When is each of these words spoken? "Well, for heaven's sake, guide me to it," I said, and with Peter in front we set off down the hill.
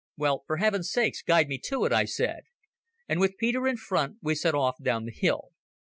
"Well, 0.17 0.41
for 0.47 0.57
heaven's 0.57 0.89
sake, 0.89 1.13
guide 1.27 1.47
me 1.47 1.59
to 1.65 1.85
it," 1.85 1.93
I 1.93 2.05
said, 2.05 2.45
and 3.07 3.19
with 3.19 3.37
Peter 3.37 3.67
in 3.67 3.77
front 3.77 4.17
we 4.23 4.33
set 4.33 4.55
off 4.55 4.81
down 4.81 5.05
the 5.05 5.11
hill. 5.11 5.49